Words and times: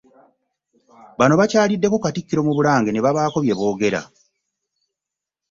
Bano 1.19 1.33
bakyaliddeko 1.39 1.97
katikkiro 2.03 2.41
ku 2.45 2.51
Bulange 2.57 2.91
ne 2.91 3.03
babaako 3.05 3.37
bye 3.41 3.57
boogera 3.59 4.01